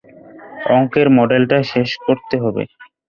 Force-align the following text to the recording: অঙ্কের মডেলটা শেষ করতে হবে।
অঙ্কের 0.71 1.07
মডেলটা 1.17 1.57
শেষ 1.71 1.89
করতে 2.05 2.35
হবে। 2.43 2.63